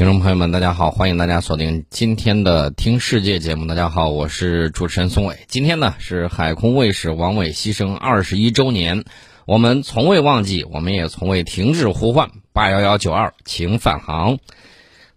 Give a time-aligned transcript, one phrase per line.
[0.00, 3.66] 听众朋友们，大家好，欢迎大家锁定今天的《听世界》节目。
[3.66, 5.40] 大家好，我是主持人宋伟。
[5.46, 9.04] 今天呢是海空卫士王伟牺牲二十一周年，
[9.44, 14.38] 我们从未忘记，我们也从未停止呼唤八幺幺九二，请返航。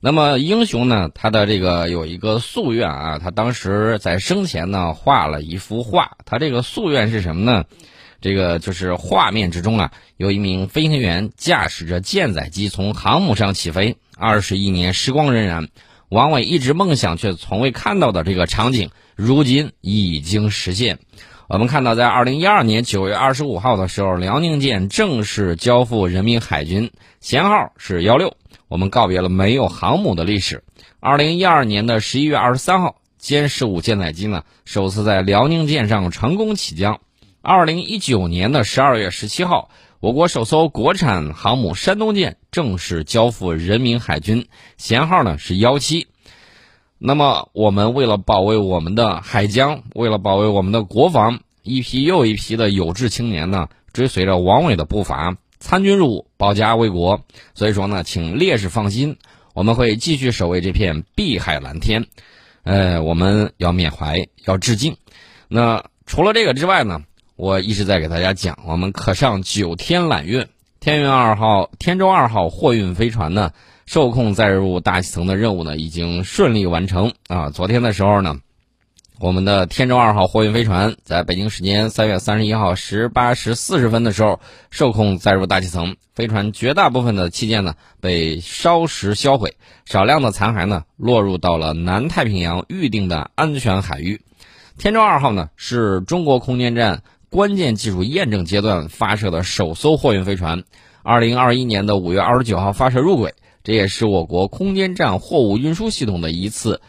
[0.02, 7.64] 那么英雄呢，他的这个有一个夙愿啊，他当时在生前呢画了一幅画，他这个夙愿是什么呢？
[8.20, 13.96] 这个就是画面之中啊，有一名飞行员驾驶着舰载机从航母上起飞。
[14.18, 15.68] 二十一年时光荏苒，
[16.10, 21.00] 王伟一直梦想却从未看到的这个场景，如今已经实现。
[21.48, 28.36] 我们看到，在二零一二年九月二十五号的时候，辽宁舰正式交付人民海军，舷号是幺六。
[28.68, 30.64] 我们告别了没有航母的历史。
[31.00, 37.02] 二零一二年的十一月二十三号，歼十五舰载机呢首次在辽宁舰上成功起降。
[37.42, 39.70] 二零一九年的十二月十七号。
[40.00, 44.48] 我国首艘国产航母山东舰正式交付人民海军，
[44.80, 46.08] 舷号呢是幺七。
[47.00, 57.26] 那么，我们为了保卫我们的海疆，为了保卫我们的国防，一批又一批的有志青年呢，追随着王伟的步伐，参军入伍，保家卫国。
[57.56, 59.18] 所以说呢，请烈士放心，
[59.56, 62.06] 我们会继续守卫这片碧海蓝天。
[62.62, 64.96] 呃，我们要缅怀，要致敬。
[65.48, 67.02] 那除了这个之外呢？
[67.36, 70.48] 我一直在给大家讲，我们可上九天揽月。
[70.84, 73.54] 天运二号、天舟二号货运飞船呢，
[73.86, 77.52] 受控载入大气层的任务呢，已经顺利完成啊。
[77.52, 78.40] 昨天的时候呢，
[79.18, 85.96] 我们的天舟二号货运飞船在北京时间三月三十一号十八时四十分的时候，受控载入大气层。
[86.16, 94.20] 飞船绝大部分的器件呢，被烧蚀销毁，少量的残骸呢，落入到了南太平洋预定的安全海域。
[94.78, 97.04] 天舟二号呢，是中国空间站。
[97.34, 100.66] 关键技术验证阶段发射的首艘货运飞船，
[101.02, 106.80] 二零二一年的五月二十九号发射入轨，这也是我国空间站货物运输系统的一次，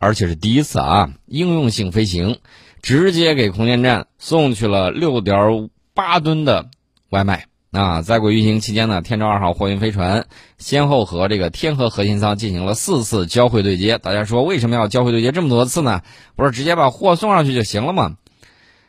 [0.00, 2.40] 而且是第一次啊应用性飞行，
[2.82, 6.66] 直接给空间站送去了六点八吨的
[7.10, 8.02] 外卖啊！
[8.02, 10.26] 在轨运行期间呢，天舟二号货运飞船
[10.58, 13.98] 先后和这个天河核心舱进行了四次交会对接。
[13.98, 16.02] 大家说为什么要交会对接这么多次呢？
[16.34, 18.16] 不是直接把货送上去就行了吗？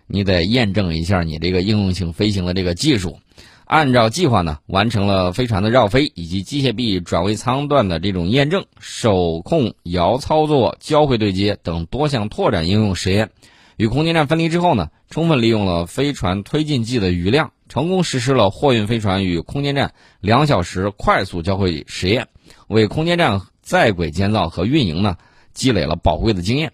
[0.07, 3.19] 你得验证一下你这个应用性飞行的这个技术，
[3.65, 13.29] 按照计划呢完成了飞船的绕飞以及机械臂转位舱段的这种验证、手控遥操作、交会对接等多项拓展应用实验。
[13.75, 22.27] 与空间站分离之后呢，充分利用了飞船推进剂的余量，成功实施了货运飞船与空间站两小时快速交会实验，
[22.67, 25.17] 为空间站在轨建造和运营呢
[25.53, 26.73] 积累了宝贵的经验。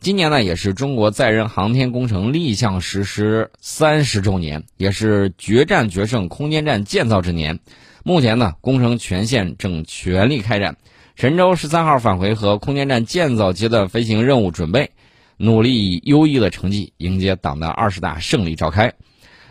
[0.00, 7.58] 今年呢，也是中国载人航天工程立项实施三十周年，也是决战决胜空间站建造之年。
[8.02, 10.78] 目前呢，工程全线正全力开展，
[11.16, 14.90] 神舟十三号返回和空间站建造阶段飞行任务准备，
[15.36, 18.90] 努力以优异的成绩迎接党的二十大胜利召开。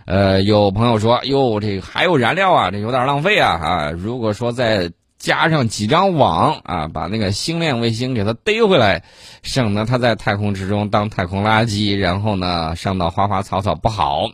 [0.05, 3.91] 呃，有朋友说，哟，这个还有燃料啊，这有点浪费啊啊！
[3.91, 9.03] 如果说在加上几张网啊，把那个星链卫星给它逮回来，
[9.43, 14.29] 省得它在太空之中当太空垃圾，然后呢上到花花草草不好。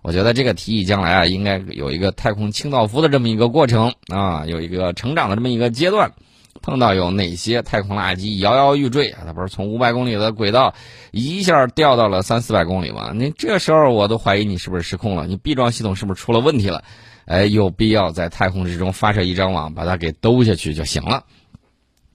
[0.00, 6.10] 我觉得这个提议将来啊，应该有一个太空清道夫的这么一个过程啊，有一个成长的这么一个阶段。
[6.62, 10.74] 碰到有哪些太空垃圾摇摇欲坠啊，它不是从五百公里的轨道
[11.10, 13.12] 一下掉到了三四百公里吗？
[13.14, 16.84] 你这时候我都怀疑你是不是失控了，你避撞系统是不是出了问题了？
[17.26, 21.24] 哎，有必要在太空之中发射一张网，把它给兜下去就行了。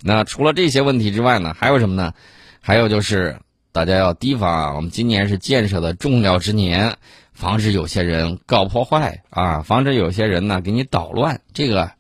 [0.04, 2.14] 那除了这些问题之外呢，还有什么呢？
[2.60, 3.40] 还有就是
[3.72, 4.74] 大家要提防啊！
[4.76, 6.98] 我们今年是建设的重要之年，
[7.34, 11.42] 防止有些人搞破坏啊，防止有些人呢给你捣乱。
[11.54, 11.92] 这个，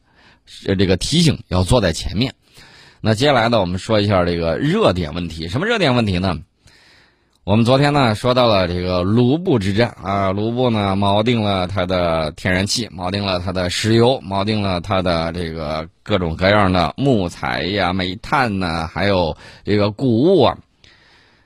[0.45, 2.33] 这个提醒要坐在前面。
[3.01, 5.47] 那接下来呢，我们说一下这个热点问题。
[5.47, 6.39] 什么热点问题呢？
[7.43, 20.57] 我们昨天呢说到了这个卢布之战啊，卢布呢锚定了它的天然气，锚定了它的石油，锚定了它的这个各种各样的木材呀、煤炭呐，还有这个谷物啊。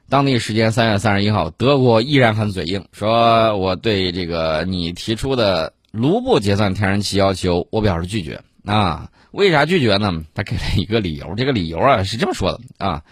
[0.07, 9.09] 当地时间三月三十一号，德国依然很嘴硬，说我对这个你提出的卢布结算天然气要求，我表示拒绝啊。
[9.31, 10.23] 为啥拒绝呢？
[10.33, 13.03] 他给了一个理由，这个理由啊是这么说的啊。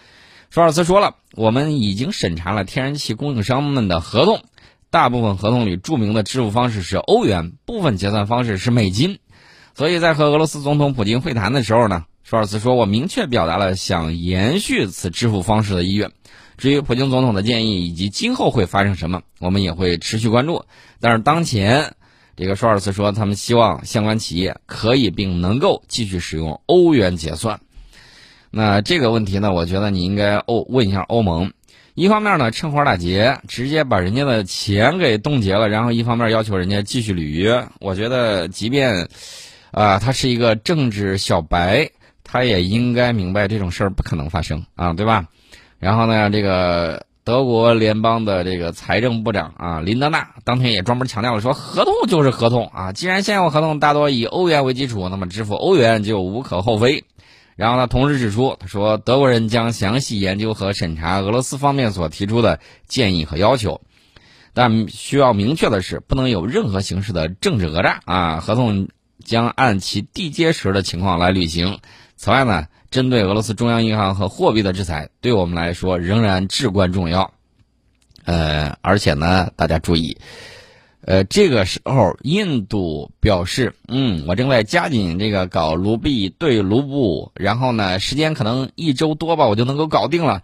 [0.50, 4.42] 舒尔茨说了，我们已经审查了天然气供应商们的合同，
[4.90, 9.20] 大部分合同里注明的支付方式是欧元，部分结算方式是美金。
[9.74, 16.10] 所以在和俄罗斯总统普京会谈的时候呢，舒尔茨说我明确表达了想延续此支付方式的意愿。
[16.56, 20.64] 至于普京总统的建议以及今后会发生什么，我们也会持续关注。
[20.98, 21.94] 但是当前，
[22.38, 27.58] 这个舒尔茨说他们希望相关企业可以并能够继续使用欧元结算。
[28.52, 31.52] 那这个问题呢，我觉得你应该欧问一下欧盟。
[31.94, 37.66] 一方面呢，趁火打劫，直接把人家的钱给冻结了，然后一方面要求人家继续履约。
[37.80, 39.08] 我觉得，即便
[39.72, 41.90] 啊，他是一个政治小白，
[42.22, 45.26] 他也应该明白这种事儿不可能发生啊，对吧？
[45.80, 57.04] 然后呢，这个德国联邦的这个财政部长啊，林德纳当天也专门强调了说，合同就是合同啊，既然现有合同大多以欧元为基础，那么支付欧元就无可厚非。
[57.54, 63.82] 然后呢，同时指出，他说德国人将详细研究和审查俄罗斯方面所提出的建议和要求，
[64.54, 68.40] 但需要明确的是，不能有任何形式的政治讹诈啊！
[68.40, 68.88] 合同
[69.22, 71.78] 将按其缔结时的情况来履行。
[72.18, 77.32] 此外呢，针对俄罗斯中央银行和货币的制裁，对我们来说仍然至关重要。
[78.24, 80.18] 呃，而且呢，大家注意。
[81.02, 90.42] 呃，这个时候，印度表示，嗯，我正在加紧这个搞卢币对卢布，然后呢，时间可能一周多吧，我就能够搞定了。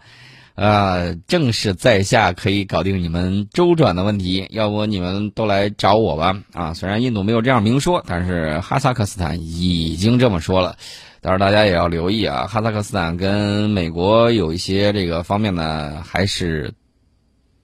[0.55, 6.41] 呃，正是在下可以搞定你们周转的问题，要不你们都来找我吧。
[6.53, 10.75] 啊，虽然印度没有这样明说，但是哈萨克斯坦已经这么说了。
[11.21, 16.73] 但是大家也要留意啊，哈萨克斯坦跟美国有一些这个方面呢，还是。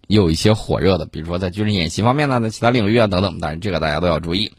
[0.08, 4.52] 有一些火热的，比如说在军事演习方面呢，在其他领域啊等等，但是这个大家都要注意。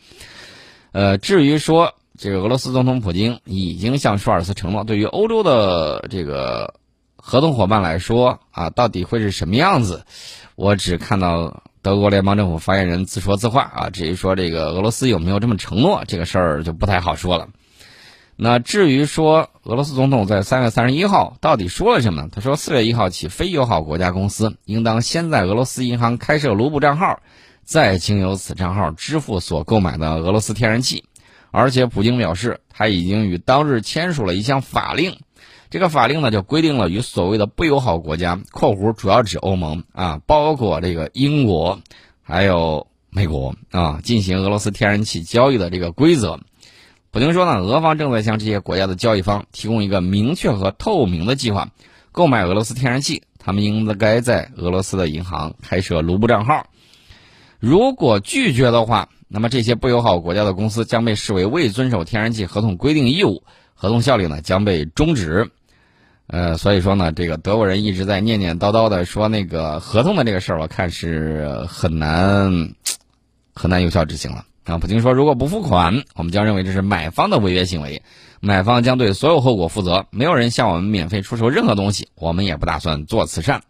[0.93, 6.73] 呃，至于说这个俄罗斯总统普京已经向舒尔茨承诺，对于欧洲的这个
[7.25, 10.05] 合同伙伴来说啊，到底会是什么样子？
[10.57, 13.91] 我只看到德国联邦政府发言人自说自话啊。
[13.91, 17.49] 至于说这个俄罗斯有没有这么承诺，这个事儿就不太好说了。
[18.35, 22.29] 那至于说俄罗斯总统在三月三十一号到底说了什么？
[22.33, 27.21] 他说，四月一号起，非友好国家公司应当先在俄罗斯银行开设卢布账号，
[27.63, 31.05] 再经由此账号支付所购买的俄罗斯天然气。
[31.53, 35.19] 而且，普京表示，他已经与当日签署了一项法令，
[35.73, 41.81] 这个法令呢，就规定了与所谓的不友好国家（括弧主要指欧盟啊，包括这个英国，
[42.21, 46.41] 还有美国啊）进行俄罗斯天然气交易的这个规则。
[47.11, 51.71] 普京说呢，俄方正在向这些国家的交易方提供一个明确和透明的计划，
[52.13, 53.23] 购买俄罗斯天然气。
[53.39, 56.67] 他们应该在俄罗斯的银行开设卢布账号。
[57.59, 63.43] 如果拒绝的话，那么这些不友好国家的公司将被视为未遵守天然气合同规定义务，
[63.73, 65.51] 合同效力呢将被终止。
[66.33, 72.71] 呃，所以说呢，这个德国人一直在念念叨叨的说那个合同的这个事儿，我看是很难
[73.55, 74.47] 很难有效执行了。
[74.65, 78.01] 啊，普京说，如果不付款，我们将认为这是买方的违约行为，
[78.41, 80.07] 买方将对所有后果负责。
[80.09, 83.61] 没有人向我们免费出售任何东西，我们也不打算做慈善。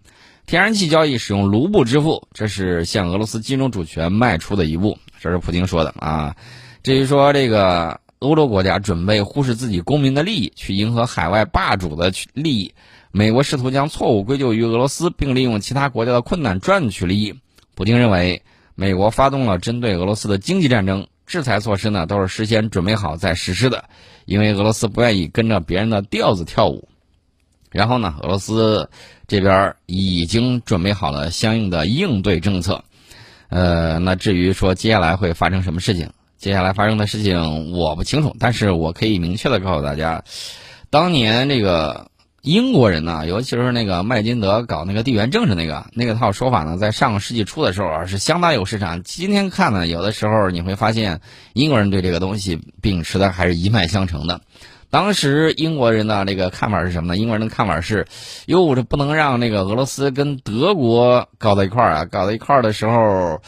[0.46, 4.98] 天然气交易使用卢布支付，这是向俄罗斯金融主权迈出的一步。
[5.18, 6.36] 这是普京说的啊。
[6.84, 12.74] 至于说这个欧洲国家准备忽视自己公民的利益，去迎合海外霸主的利益，
[13.10, 17.34] 美国试图将错误归咎于俄罗斯，并利用其他国家的困难赚取利益。
[17.74, 18.42] 普京认为。
[18.74, 23.84] 美国发动了针对俄罗斯的经济战争，制裁措施呢都是事先准备好再实施的，
[24.24, 26.88] 因为俄罗斯不愿意跟着别人的调子跳舞。
[27.70, 28.88] 然后呢，俄罗斯
[29.28, 32.82] 这边已经准备好了相应的应对政策。
[33.50, 36.10] 呃，那至于说接下来会发生什么事情，
[36.42, 40.24] 接下来发生的事情我不清楚，但是我可以明确的告诉大家，
[40.90, 42.08] 当年这个。
[42.42, 49.04] 英国人呢，尤其是那个麦金德搞那个地缘政治那个那个套说法呢，在上个世纪初的时候啊，是相当有市场。
[49.04, 51.20] 今天看呢，有的时候你会发现，
[51.52, 54.40] 英国人对这个东西秉持的还是一脉相承的。
[54.90, 57.16] 当时英国人的这个看法是什么呢？
[57.16, 58.08] 英国人的看法是，
[58.46, 62.04] 哟，这不能让那个俄罗斯跟德国搞到一块儿啊！
[62.06, 63.40] 搞到一块儿的时候，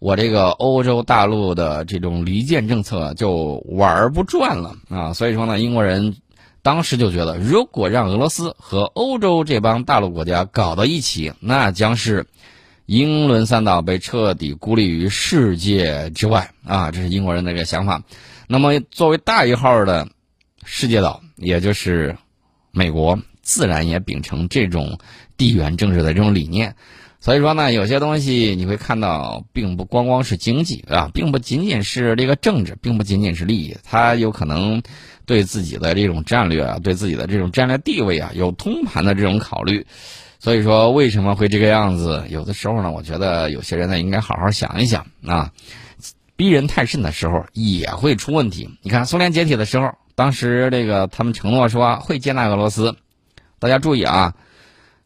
[0.00, 5.12] 我这个欧洲大陆的这种离间政策就玩不转了啊！
[5.12, 6.16] 所以说呢，英国人。
[6.62, 12.26] 当时就觉得，如果让俄罗斯和欧洲这帮大陆国家搞到一起，那将是
[12.84, 16.90] 英伦三岛被彻底孤立于世界之外啊！
[16.90, 18.02] 这是英国人的这个想法。
[18.46, 20.08] 那么，作为大一号的
[20.62, 22.14] 世界岛，也就是
[22.72, 24.98] 美国，自然也秉承这种
[25.38, 26.76] 地缘政治的这种理念。
[27.20, 34.82] 所以说呢，有些东西你会看到，并不光光是经济啊，并不仅仅是这个政治，并不仅仅是利益，它有可能。
[35.26, 39.86] 对自己的这种战略啊，对自己的这种战略地位啊，有通盘的这种考虑，
[40.40, 42.24] 所以说为什么会这个样子？
[42.30, 45.52] 有的时候呢，我觉得有些人呢应该好好想一想啊，
[46.34, 48.68] 逼人太甚的时候也会出问题。
[48.82, 52.96] 你看苏联解体的时候，当时这个他们承诺说会接纳俄罗斯，
[53.60, 54.34] 大家注意啊，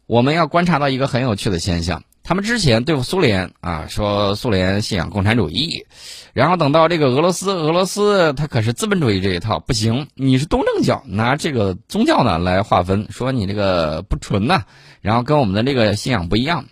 [0.07, 5.85] 我们要观察到一个很有趣的现象，他们之前对付苏联啊，说苏联信仰共产主义，
[6.33, 14.63] 然后等到这个俄罗斯，俄罗斯它可是资本主义这一套，不行，你是东正教，拿这个宗教呢来划分，说你这个不纯呐，
[15.01, 16.65] 然后跟我们的这个信仰不一样，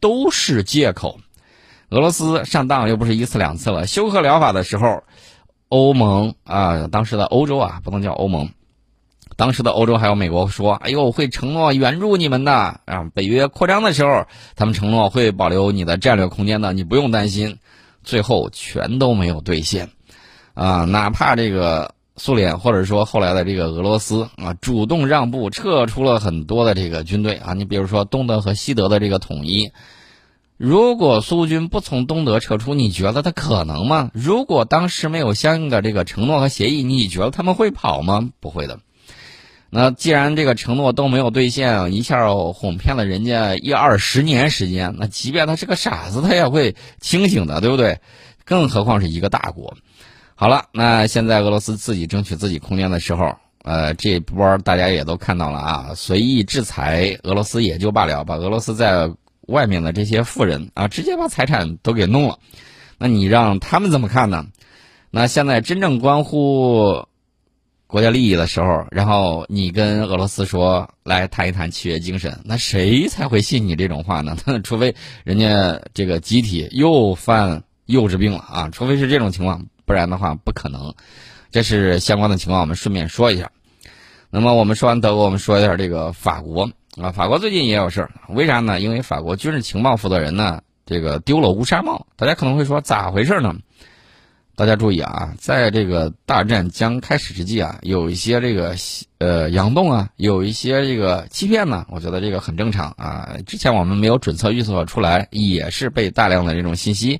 [0.00, 1.20] 都是借口。
[1.90, 5.04] 俄罗斯上当又不是一次两次了，休克疗法的时候，
[5.68, 8.48] 欧盟啊，当时的欧洲啊，不能叫欧盟。
[9.36, 13.10] 当时的欧洲还有美国说：“哎呦，会承诺援助你们的啊！
[13.14, 17.58] 北约扩张的时候，他们承诺会保留你的战略空间的，你不用担心。”
[18.04, 19.90] 最后全都没有兑现，
[20.54, 27.54] 啊，哪怕这个苏联或者说后来的这个俄罗斯啊，主动让步，撤出了很多的这个军队啊。
[27.54, 29.70] 你比如说东德和西德的这个统一，
[30.56, 34.10] 如果苏军不从东德撤出，你觉得他可能吗？
[34.12, 38.30] 如果当时没有相应的这个承诺和协议，你觉得他们会跑吗？
[38.40, 38.80] 不会的。
[39.74, 47.98] 那既然这个承诺都没有兑现，一下哄骗了人家一二十年时间，那即便他是个傻子，他也会清醒的，对不对？
[48.44, 49.74] 更何况是一个大国。
[50.34, 59.10] 好了，那现在俄罗斯自己争取自己空间的时候，呃，这波大家也都看到了啊，随意制裁俄罗斯也就罢了，把俄罗斯在
[59.46, 62.38] 外面的这些富人啊，直接把财产都给弄了。
[62.98, 64.44] 那你让他们怎么看呢？
[65.10, 67.06] 那现在真正关乎。
[67.92, 74.34] 国家利益的时候，然后你跟俄罗斯说来谈一谈契约精神，那谁才会信你这种话呢？
[74.64, 78.70] 除非人家这个集体又犯幼稚病了啊！
[78.72, 80.94] 除非是这种情况，不然的话不可能。
[81.50, 83.50] 这是相关的情况，我们顺便说一下。
[84.30, 87.12] 那么我们说完德国，我们说一下这个法国啊。
[87.12, 88.80] 法国最近也有事儿，为啥呢？
[88.80, 92.06] 因为法国军事情报负责人呢，这个丢了乌纱帽。
[92.16, 93.54] 大家可能会说咋回事呢？
[94.54, 98.76] 大家注意啊，在这个大战将开始之际啊，有一些这个
[99.18, 103.34] 呃佯动啊，有一些这个欺骗呢，我觉得这个很正常啊。
[103.46, 107.18] 之前我们没有准测预测出来，也是被大量的这种信息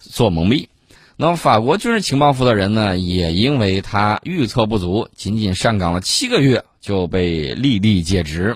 [0.00, 0.66] 所蒙蔽。
[1.16, 8.54] 那么法国军事情报负责人呢，也因为他预测不足，仅仅上岗了七个月就被立立解职。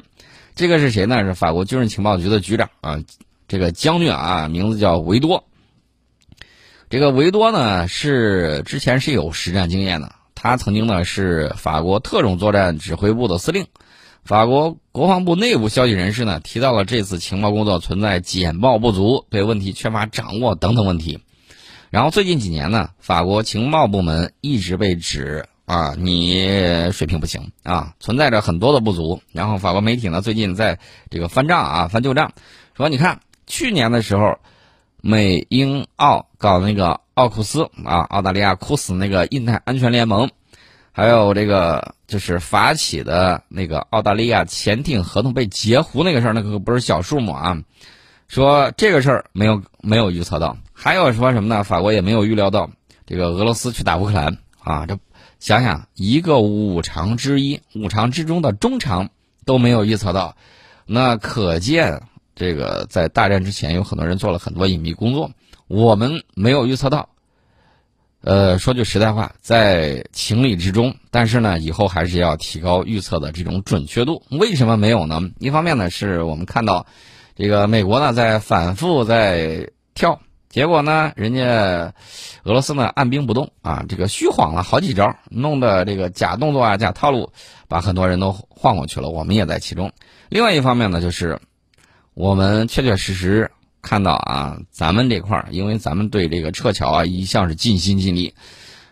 [0.57, 1.23] 这个是谁呢？
[1.23, 2.99] 是法国军事情报局的局长啊，
[3.47, 5.43] 这个将军啊，名字叫维多。
[6.91, 13.69] 这个维多呢是之前是有实战经验的，他曾经呢是法国特种作战指挥部的司令，
[14.25, 21.21] 法国国防部内部消息人士呢提到了这次情报工作存在简报不足、对问题缺乏掌握等等问题。
[21.91, 29.23] 然后最近几年呢，法国情报部门一直被指啊你水平不行啊，存在着很多的不足。
[29.31, 32.33] 然后法国媒体呢最近在这个翻账啊翻旧账，
[32.77, 34.41] 说你看去年的时候。
[35.03, 40.31] 美英澳搞那个奥库斯啊，澳大利亚哭死那个印太安全联盟，
[40.93, 47.57] 还有这个就是发起的那个澳大利亚潜艇合同被截胡那个事儿，那可不是小数目啊。
[48.29, 51.65] 说这个事儿没有没有预测到，还有说什么呢？
[51.65, 52.71] 法国也没有预料到
[53.07, 54.87] 这个俄罗斯去打乌克兰啊。
[54.87, 54.99] 这
[55.39, 59.09] 想想一个五常之一，五常之中的中常
[59.45, 60.37] 都没有预测到，
[60.87, 62.03] 那可见。
[62.41, 65.31] 这个在大战之前，有很多人做了很多隐秘工作，
[65.69, 67.11] 我们没有预测到。
[68.23, 74.23] 呃，说句实在话，在情理之中，但是呢，以后还是要提高预测的这种准确度。
[74.31, 75.21] 为什么没有呢？
[75.39, 76.87] 一方面呢，是我们看到
[77.37, 80.19] 这个美国呢在反复在跳，
[80.49, 81.93] 结果呢，人家
[82.45, 87.33] 俄罗斯呢按兵不动啊，这个虚晃了好几招，弄的这个假动作啊、假套路，
[87.69, 89.93] 把很多人都晃过去了，我们也在其中。
[90.31, 91.39] 另外一方面呢，就是。
[92.21, 93.51] 我们确确实实
[93.81, 98.35] 看到啊，咱们这块儿，因为咱们对这个撤侨啊一向是尽心尽力，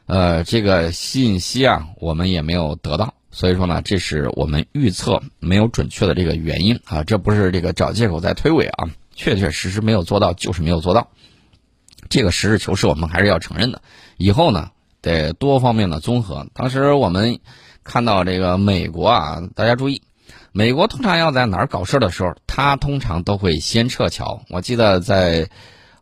[0.06, 11.08] 呃，这个信息啊我们也没有得到，所以说呢，这是我们预测没有准确的这个原因啊，这不是这个找借口在推诿啊，确确实实没有做到就是没有做到，
[12.08, 13.82] 这个实事求是我们还是要承认的。
[14.16, 14.70] 以后呢，
[15.02, 16.46] 得多方面的综合。
[16.54, 17.40] 当时我们
[17.84, 20.00] 看到这个美国啊，大家注意。
[20.58, 24.42] 美国通常要在哪儿搞事儿的时候，他通常都会先撤侨。
[24.50, 25.48] 我记得在，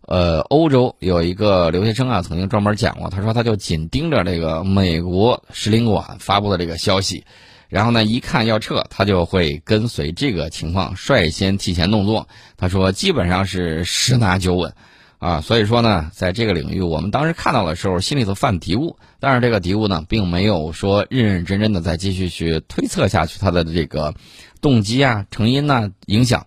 [0.07, 7.27] 呃，欧洲有一个留学生啊，曾经专门讲过，他说他就紧盯着这个美国使领馆发布的这个消息，
[7.69, 12.27] 然后呢，一看要撤，他就会跟随这个情况率先提前动作。
[12.57, 14.73] 他说基本上是十拿九稳。
[15.19, 18.97] 啊，所以说呢，在这个领域，我们当时看到的时候，心里头犯嘀咕。
[19.19, 24.15] 但是这个嘀咕呢，并没有说认认真真的再继续去推测下去，它的这个
[24.61, 26.47] 动机啊、成因呐、影响，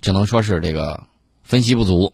[0.00, 1.04] 只能说是这个
[1.42, 2.12] 分析不足。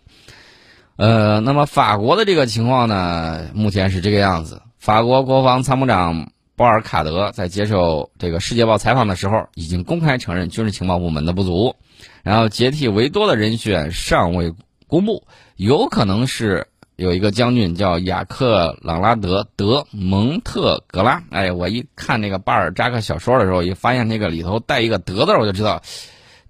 [0.97, 4.63] 呃，那么法国的这个情况呢，目前是这个样子。
[4.79, 11.75] 法国国防参谋长波尔卡德在接受这个《世界报》采访的时候，已经公开承认军事情报部门的不足。
[12.23, 14.53] 然后接替维多的人选尚未
[14.87, 21.23] 公布，有可能是有一个将军叫雅克朗拉德德蒙特格拉。
[21.31, 25.83] 哎，我一看那个巴尔扎克小说的时候，一发现那个里头带一个德字，我就知道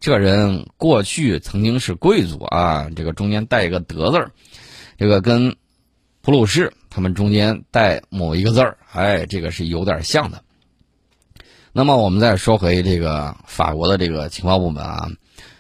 [0.01, 2.89] 这人过去曾经是贵族啊。
[2.95, 4.31] 这个中间带一个德字，
[4.99, 5.55] 这个跟
[6.23, 10.43] 普鲁士他们中间带某一个字儿，哎，这个是有点像的。
[11.73, 15.09] 那么我们再说回这个法国的这个情报部门啊，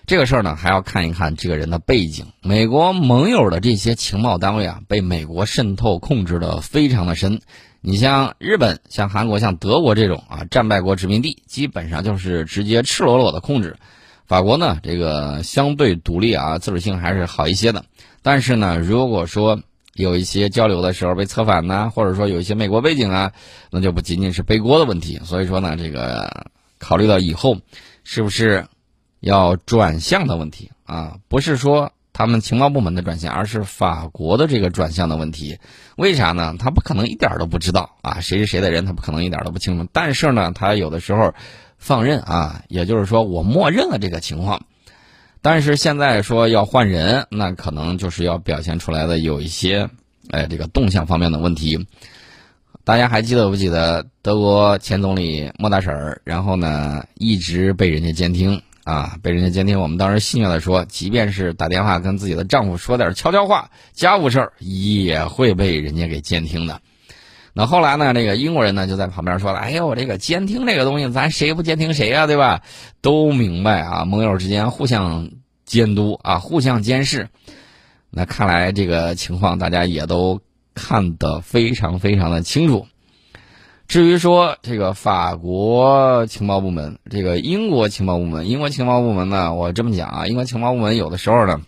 [0.06, 2.26] 这个事儿呢还要看一看这个人的背景。
[2.42, 7.40] 美国盟友的这些情报单位啊，被美国渗透控制的非常的深。
[7.80, 13.76] 你像日本、像韩国、像德国这种啊战败国殖民地，基本上就是直接赤裸裸的控制。
[14.26, 17.84] 法国呢，这个相对独立啊，自主性还是好一些的。
[18.22, 19.60] 但是呢，如果说
[19.94, 23.32] 有一些交流的时候被策反呢，或者说有一些美国背景啊，
[23.70, 25.20] 那就不仅仅是背锅的问题。
[25.24, 26.46] 所以说呢，这个
[26.78, 27.58] 考虑到以后
[28.02, 28.66] 是不是
[29.24, 35.58] 要转向的问题啊，不是说他们情报部门的转向，而是法国的这个转向的问题。
[35.96, 36.54] 为啥呢？
[36.58, 39.88] 他不可能一点都不知道啊，谁是谁的人，他不可能一点都不清楚。
[39.92, 41.34] 但是呢，他有的时候
[41.78, 44.66] 放任啊，也就是说我默认了这个情况。
[45.40, 49.88] 但是现在说要换人，那可能就是要表现出来的有一些，
[50.30, 51.86] 哎，这个动向方面的问题。
[52.84, 56.20] 大家还记得不记得德国前总理莫大婶儿？
[56.24, 59.80] 然后呢，一直被人家监听啊，被人家监听。
[59.80, 66.80] 我们当时戏谑的说，即便是打电话跟自己的丈夫说点悄悄话、家务事儿，也会被人家给监听的。
[67.56, 68.12] 那后来呢？
[68.12, 72.62] 这个英国人呢就在旁边说了：“哎呦，这个监听这个东西，咱谁不监听谁呀，对吧？
[73.00, 75.30] 都明白啊，盟友之间互相
[75.64, 77.28] 监督啊，互相监视。
[78.10, 80.40] 那看来这个情况大家也都
[80.74, 82.88] 看得非常非常的清楚。
[83.86, 91.60] 至于说这个法国情报部门，这个英国情报部门，英国情报部门呢，我这么讲啊，英国情报部门有的时候呢。”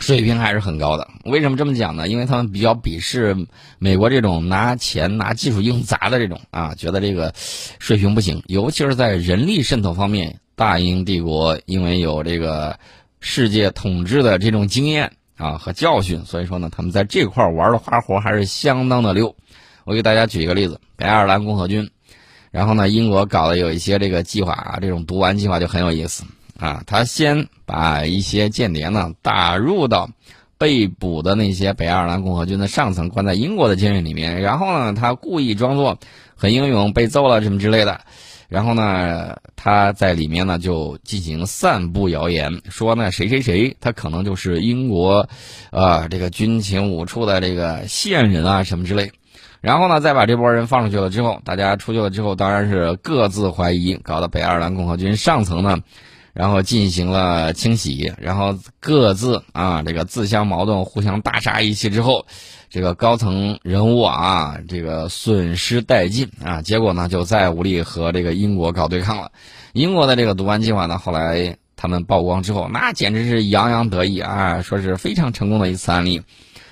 [0.00, 1.06] 水平还是很高的。
[1.26, 2.08] 为什么这么讲呢？
[2.08, 3.36] 因为他们比较鄙视
[3.78, 8.42] 美国这种拿钱、拿技术硬砸的这种啊，觉得这个水平不行。
[8.46, 12.78] 尤其是在人力渗透方面，大英帝国因为有这个
[13.20, 19.36] 世界统治的这种经验啊和教训，所以说呢，他们在这块玩的花活还是相当的溜。
[19.84, 21.88] 我给大家举一个例子：北爱尔兰共和军，
[22.50, 26.24] 然后呢，英国搞的有一些这个计划啊，这种毒丸计划就很有意思。
[26.58, 30.10] 啊，他先把一些间谍呢打入到
[30.58, 34.42] 被捕的那些北爱尔兰共和军的上层，关在英国的监狱里面。
[34.42, 35.98] 然后呢，他故意装作
[36.36, 37.98] 很英勇，被揍了什么之类的。
[38.50, 45.26] 然后呢，他在里面呢就进行散布谣言，说呢谁谁谁他可能就是英国，
[45.70, 49.10] 啊这个军情五处的这个线人啊什么之类。
[49.60, 55.78] 然后呢，再把这波人放出去了之后，大家出去了之后，当然是各自怀疑，搞得北爱尔兰共和军上层呢。
[56.32, 62.24] 然后进行了清洗，然后各自啊这个自相矛盾，互相大杀一气之后，
[62.70, 69.32] 这个高层人物啊这个损失殆尽啊，结果呢就再无力和这个英国搞对抗了。
[69.72, 76.22] 英国的这个毒丸计划呢，后来他们曝光之后，那简直是洋洋得意啊，说是非常成功的一次案例。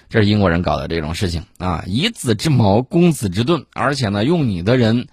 [0.08, 5.06] 这是英国人搞的这种事情啊，以子之矛攻子之盾，而且呢用你的人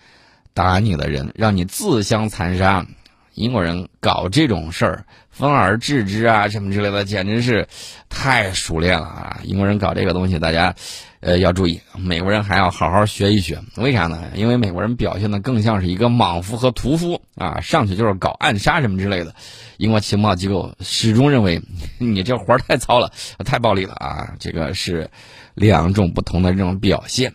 [0.54, 2.86] 打你的人，让你自相残杀。
[3.34, 7.68] 英国人搞这种事儿，分而治之啊，什么之类的，简直是
[8.08, 9.42] 太熟练了啊！
[9.44, 10.74] 英国人搞这个东西，大家
[11.26, 13.60] 呃要注意，美国人还要好好学一学。
[13.78, 14.26] 为啥呢？
[14.36, 19.34] 因为美国人表现的更像是一个莽夫和屠夫啊，上去就是搞暗杀什么之类的。
[19.78, 21.60] 英国情报机构始终认为
[21.98, 23.12] 你这活儿太糙了，
[23.44, 24.36] 太暴力了啊！
[24.40, 25.10] 这个是
[25.56, 27.34] 两种不同的这种表现。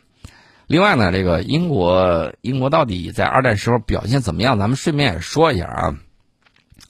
[0.68, 4.56] 另外呢，这个英国英国到底在二战时候表现怎么样？
[4.56, 5.96] 咱们顺便也说一下啊。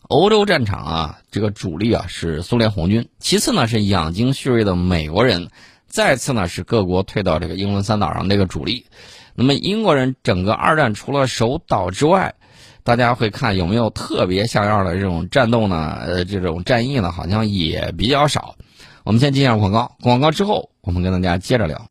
[0.08, 5.48] 欧洲战场啊，这个主力啊是苏联红军，其次呢是养精蓄锐的美国人，
[5.90, 8.86] 再次呢是各国退到这个英伦三岛上这个主力。
[9.34, 12.34] 那么英国人整个二战除了守岛之外，
[12.82, 15.98] 大家会看有没有特别像样的这种战斗呢？
[16.00, 18.56] 呃，这种战役呢好像也比较少。
[19.04, 21.88] 我们先进一下广告，广告之后我们跟大家接着聊。